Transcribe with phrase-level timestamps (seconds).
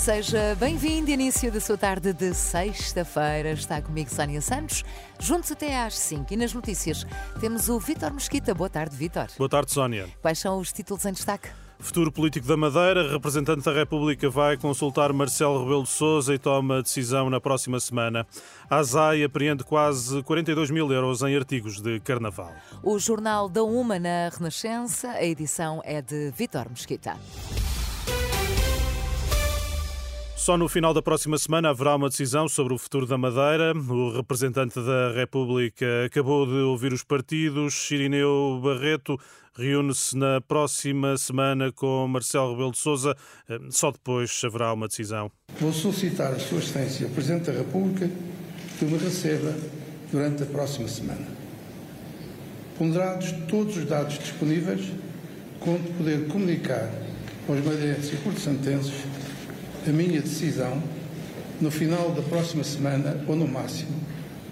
[0.00, 3.50] Seja bem-vindo, início da sua tarde de sexta-feira.
[3.50, 4.82] Está comigo Sónia Santos,
[5.18, 6.32] juntos até às 5.
[6.32, 7.06] E nas notícias
[7.38, 8.54] temos o Vítor Mesquita.
[8.54, 9.26] Boa tarde, Vítor.
[9.36, 10.08] Boa tarde, Sónia.
[10.22, 11.50] Quais são os títulos em destaque?
[11.78, 16.82] Futuro político da Madeira, representante da República vai consultar Marcelo Rebelo de Sousa e toma
[16.82, 18.26] decisão na próxima semana.
[18.70, 22.54] A ASAI apreende quase 42 mil euros em artigos de carnaval.
[22.82, 27.18] O Jornal da Uma na Renascença, a edição é de Vítor Mesquita.
[30.40, 33.74] Só no final da próxima semana haverá uma decisão sobre o futuro da Madeira.
[33.76, 37.90] O representante da República acabou de ouvir os partidos.
[37.90, 39.20] Irineu Barreto
[39.54, 43.14] reúne-se na próxima semana com Marcelo Rebelo de Sousa.
[43.68, 45.30] Só depois haverá uma decisão.
[45.60, 48.10] Vou solicitar a Sua Excelência, o Presidente da República,
[48.78, 49.54] que me receba
[50.10, 51.28] durante a próxima semana.
[52.78, 54.90] Ponderados todos os dados disponíveis,
[55.60, 56.90] conto poder comunicar
[57.46, 59.19] aos madeirenses e porto-santenses
[59.86, 60.82] a minha decisão
[61.60, 64.00] no final da próxima semana ou, no máximo,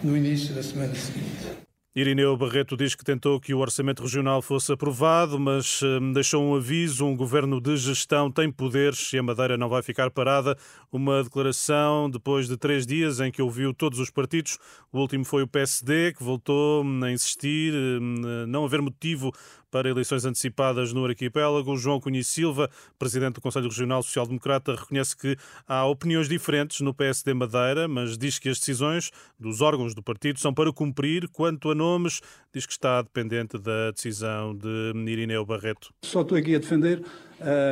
[0.03, 1.68] no início da semana seguinte.
[1.99, 6.55] Irineu Barreto diz que tentou que o orçamento regional fosse aprovado, mas hum, deixou um
[6.55, 10.57] aviso: um governo de gestão tem poderes e a Madeira não vai ficar parada.
[10.93, 14.59] Uma declaração depois de três dias em que ouviu todos os partidos.
[14.93, 19.33] O último foi o PSD, que voltou hum, a insistir, hum, não haver motivo
[19.71, 21.77] para eleições antecipadas no arquipélago.
[21.77, 26.95] João Cunha Silva, presidente do Conselho Regional Social Democrata, reconhece que há opiniões diferentes no
[26.95, 31.29] PSD Madeira, mas diz que as decisões dos órgãos do partido são para cumprir.
[31.29, 32.21] Quanto a nomes,
[32.53, 35.93] diz que está dependente da decisão de Irineu Barreto.
[36.05, 37.03] Só estou aqui a defender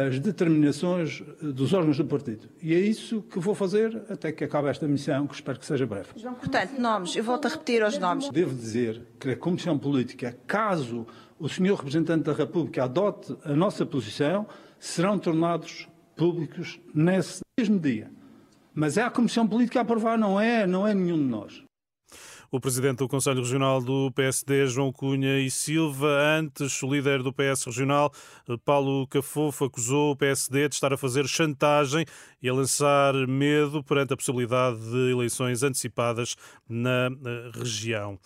[0.08, 2.48] as determinações dos órgãos do partido.
[2.62, 5.86] E é isso que vou fazer até que acabe esta missão, que espero que seja
[5.86, 6.08] breve.
[6.14, 8.30] Portanto, nomes, eu volto a repetir os nomes.
[8.30, 11.06] Devo dizer que a Comissão Política, caso
[11.38, 14.46] o senhor representante da República adote a nossa posição,
[14.78, 18.10] serão tornados públicos nesse mesmo dia.
[18.74, 21.62] Mas é a Comissão Política a aprovar, não é, não é nenhum de nós.
[22.50, 26.06] O presidente do Conselho Regional do PSD, João Cunha e Silva,
[26.38, 28.12] antes o líder do PS Regional,
[28.64, 32.04] Paulo Cafofo, acusou o PSD de estar a fazer chantagem
[32.40, 36.36] e a lançar medo perante a possibilidade de eleições antecipadas
[36.68, 37.08] na
[37.52, 38.18] região.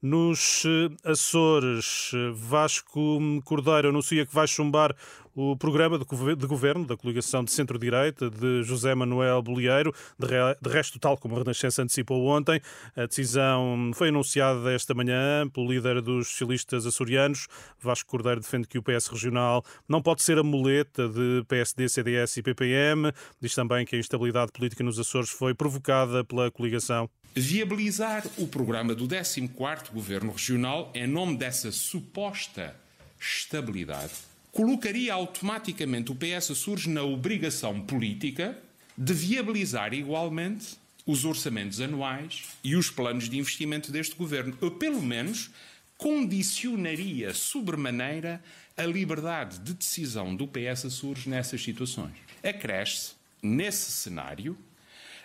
[0.00, 4.94] Nos eh, Açores, Vasco Cordeiro anuncia que vai chumbar
[5.40, 11.16] o programa de governo da coligação de centro-direita de José Manuel Bolieiro, de resto, tal
[11.16, 12.60] como a Renascença antecipou ontem.
[12.96, 17.46] A decisão foi anunciada esta manhã pelo líder dos socialistas açorianos.
[17.80, 22.38] Vasco Cordeiro defende que o PS regional não pode ser a muleta de PSD, CDS
[22.38, 23.12] e PPM.
[23.40, 28.96] Diz também que a instabilidade política nos Açores foi provocada pela coligação viabilizar o programa
[28.96, 32.74] do 14º Governo Regional em nome dessa suposta
[33.20, 34.14] estabilidade
[34.58, 38.58] colocaria automaticamente o PS Açores na obrigação política
[38.96, 40.76] de viabilizar igualmente
[41.06, 44.58] os orçamentos anuais e os planos de investimento deste governo.
[44.60, 45.48] Ou pelo menos
[45.96, 48.42] condicionaria sobremaneira
[48.76, 52.16] a liberdade de decisão do PS Açores nessas situações.
[52.42, 54.58] Acresce, nesse cenário,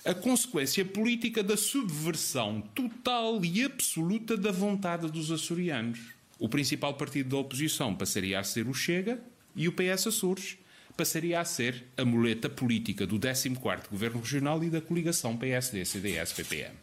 [0.06, 6.14] a consequência política da subversão total e absoluta da vontade dos açorianos.
[6.44, 9.18] O principal partido da oposição passaria a ser o Chega
[9.56, 10.58] e o PS Açores
[10.98, 16.76] passaria a ser a muleta política do 14º Governo Regional e da coligação PSD-CDS-PPM.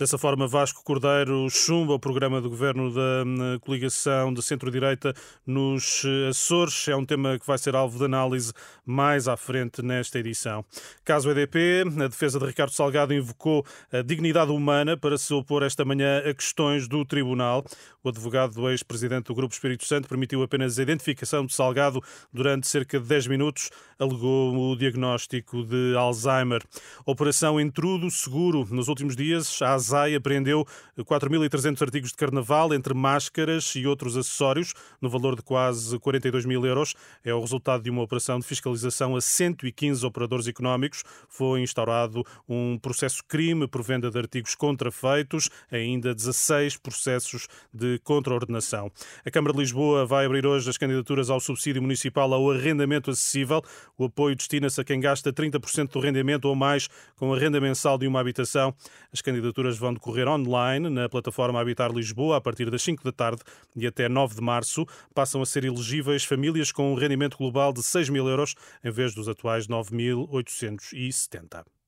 [0.00, 5.12] Dessa forma, Vasco Cordeiro chumba o programa do governo da coligação de centro-direita
[5.46, 6.88] nos eh, Açores.
[6.88, 8.50] É um tema que vai ser alvo de análise
[8.86, 10.64] mais à frente nesta edição.
[11.04, 13.62] Caso EDP, a defesa de Ricardo Salgado invocou
[13.92, 17.62] a dignidade humana para se opor esta manhã a questões do tribunal.
[18.02, 22.66] O advogado do ex-presidente do Grupo Espírito Santo permitiu apenas a identificação de Salgado durante
[22.66, 26.62] cerca de 10 minutos, alegou o diagnóstico de Alzheimer.
[27.04, 28.66] Operação Intrudo Seguro.
[28.70, 30.64] Nos últimos dias, a SAI apreendeu
[30.98, 36.64] 4.300 artigos de carnaval, entre máscaras e outros acessórios, no valor de quase 42 mil
[36.64, 36.94] euros.
[37.24, 41.02] É o resultado de uma operação de fiscalização a 115 operadores económicos.
[41.28, 48.92] Foi instaurado um processo crime por venda de artigos contrafeitos, ainda 16 processos de contraordenação.
[49.24, 53.62] A Câmara de Lisboa vai abrir hoje as candidaturas ao subsídio municipal ao arrendamento acessível.
[53.98, 57.98] O apoio destina-se a quem gasta 30% do rendimento ou mais com a renda mensal
[57.98, 58.74] de uma habitação.
[59.12, 63.42] As candidaturas vão decorrer online na plataforma Habitar Lisboa a partir das 5 da tarde
[63.74, 64.86] e até 9 de março.
[65.14, 68.54] Passam a ser elegíveis famílias com um rendimento global de 6 mil euros
[68.84, 71.79] em vez dos atuais 9.870.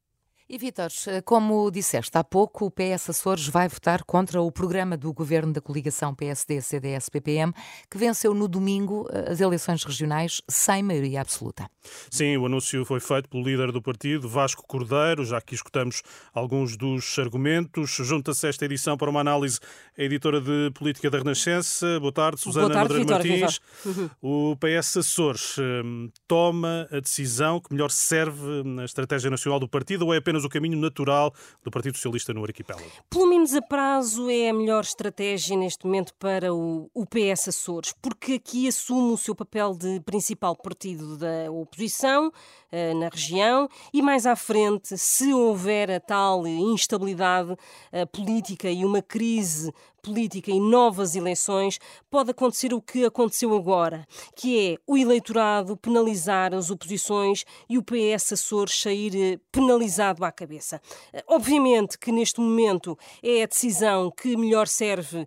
[0.48, 0.90] E Vítor,
[1.24, 5.60] como disseste há pouco, o PS Açores vai votar contra o programa do governo da
[5.60, 7.52] coligação PSD-CDS-PPM,
[7.90, 11.70] que venceu no domingo eh, as eleições regionais sem maioria absoluta.
[12.10, 16.02] Sim, o anúncio foi feito pelo líder do partido, Vasco Cordeiro, já que escutamos
[16.34, 17.90] alguns dos argumentos.
[17.90, 19.58] Junta-se esta edição para uma análise
[19.96, 21.98] a editora de Política da Renascença.
[22.00, 23.60] Boa tarde, Susana Boa tarde, Martins.
[23.84, 24.10] Uhum.
[24.20, 30.06] O PS Açores hum, toma a decisão que melhor serve na estratégia nacional do partido
[30.06, 31.32] ou é apenas o caminho natural
[31.62, 32.86] do Partido Socialista no arquipélago?
[33.08, 37.94] Pelo menos a prazo é a melhor estratégia neste momento para o, o PS Açores,
[38.00, 44.02] porque aqui assume o seu papel de principal partido da oposição uh, na região e
[44.02, 50.60] mais à frente, se houver a tal instabilidade uh, política e uma crise política e
[50.60, 51.78] novas eleições,
[52.10, 57.82] pode acontecer o que aconteceu agora, que é o eleitorado penalizar as oposições e o
[57.82, 60.80] PS Açores sair eh, penalizado à cabeça.
[61.12, 65.26] Eh, obviamente que neste momento é a decisão que melhor serve uh,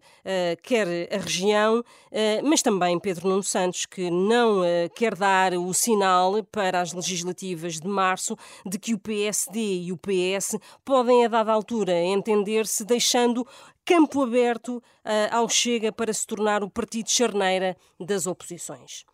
[0.62, 1.83] quer a região, uh,
[2.44, 7.80] mas também Pedro Nuno Santos, que não uh, quer dar o sinal para as legislativas
[7.80, 8.36] de março
[8.66, 13.48] de que o PSD e o PS podem, a dada altura, entender-se deixando
[13.86, 14.82] campo aberto uh,
[15.32, 19.06] ao Chega para se tornar o partido charneira das oposições.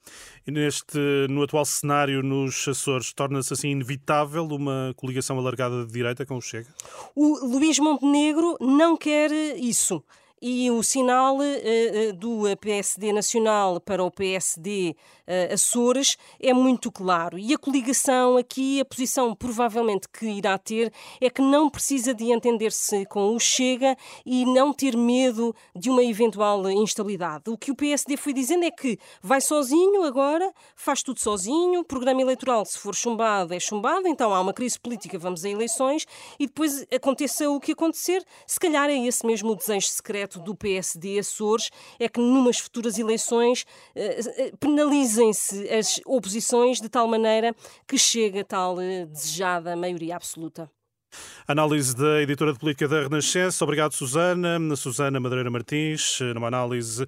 [0.48, 0.98] E neste,
[1.30, 6.42] no atual cenário nos Açores, torna-se assim inevitável uma coligação alargada de direita com o
[6.42, 6.74] Chega?
[7.14, 10.04] O Luís Montenegro não quer isso
[10.42, 14.96] e o sinal uh, do PSD Nacional para o PSD
[15.28, 17.38] uh, Açores é muito claro.
[17.38, 20.92] E a coligação aqui, a posição provavelmente que irá ter
[21.22, 23.96] é que não precisa de entender-se com o Chega
[24.26, 27.50] e não ter medo de uma eventual instabilidade.
[27.50, 31.86] O que o PSD foi dizendo é que vai sozinho agora, faz tudo sozinho, o
[31.86, 36.06] programa eleitoral, se for chumbado, é chumbado, então há uma crise política, vamos a eleições
[36.40, 41.20] e depois aconteça o que acontecer, se calhar é esse mesmo desejo secreto do PSD
[41.20, 41.70] Açores
[42.00, 47.56] é que numas futuras eleições eh, eh, penalizem-se as oposições de tal maneira
[47.88, 50.70] que chega a tal eh, desejada maioria absoluta.
[51.48, 53.64] Análise da editora de política da Renascença.
[53.64, 54.60] Obrigado, Susana.
[54.76, 57.04] Susana Madureira Martins, numa análise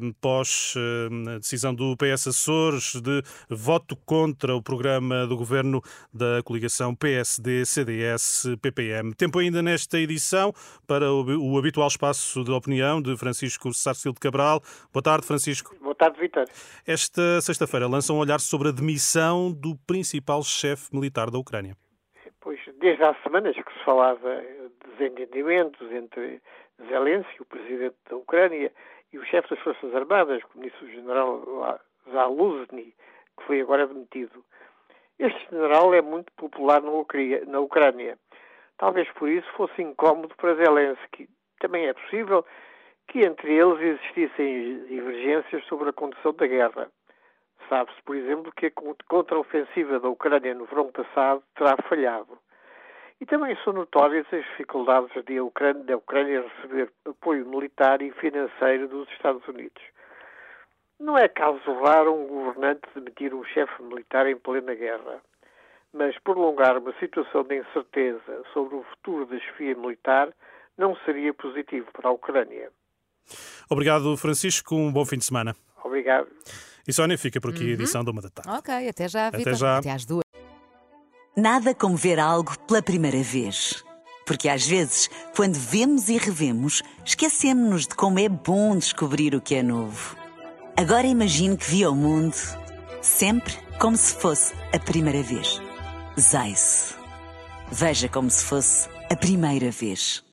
[0.00, 5.82] um, pós um, decisão do PS Açores de voto contra o programa do governo
[6.12, 9.14] da coligação PSD-CDS-PPM.
[9.14, 10.52] Tempo ainda nesta edição
[10.86, 14.62] para o, o, habitual espaço de opinião de Francisco Sarcil de Cabral.
[14.92, 15.74] Boa tarde, Francisco.
[15.80, 16.44] Boa tarde, Vitor.
[16.86, 21.76] Esta sexta-feira lança um olhar sobre a demissão do principal chefe militar da Ucrânia.
[22.44, 26.42] Pois, desde há semanas que se falava de desentendimentos entre
[26.90, 28.70] Zelensky, o presidente da Ucrânia,
[29.14, 31.80] e o chefe das Forças Armadas, o ministro-general
[32.12, 32.94] Zaluzny,
[33.38, 34.44] que foi agora demitido.
[35.18, 38.18] Este general é muito popular na Ucrânia.
[38.76, 41.30] Talvez por isso fosse incómodo para Zelensky.
[41.60, 42.44] Também é possível
[43.08, 46.90] que entre eles existissem divergências sobre a condução da guerra.
[47.68, 48.70] Sabe-se, por exemplo, que a
[49.08, 52.38] contra-ofensiva da Ucrânia no verão passado terá falhado.
[53.20, 58.88] E também são notórias as dificuldades da Ucrânia, da Ucrânia receber apoio militar e financeiro
[58.88, 59.82] dos Estados Unidos.
[60.98, 65.20] Não é caso raro um governante demitir um chefe militar em plena guerra,
[65.92, 70.32] mas prolongar uma situação de incerteza sobre o futuro da chefia militar
[70.76, 72.70] não seria positivo para a Ucrânia.
[73.70, 74.74] Obrigado, Francisco.
[74.74, 75.54] Um bom fim de semana.
[75.82, 76.28] Obrigado.
[76.86, 78.04] E Sónia, fica por aqui a edição uhum.
[78.04, 78.50] de uma da tarde.
[78.50, 79.54] Ok, até já, Até Vitor.
[79.54, 79.78] já.
[79.78, 80.24] Até às duas.
[81.36, 83.82] Nada como ver algo pela primeira vez.
[84.26, 89.54] Porque às vezes, quando vemos e revemos, esquecemos-nos de como é bom descobrir o que
[89.54, 90.16] é novo.
[90.76, 92.36] Agora imagine que viu o mundo
[93.02, 95.60] sempre como se fosse a primeira vez.
[96.18, 96.96] Zais.
[97.70, 100.24] Veja como se fosse a primeira vez.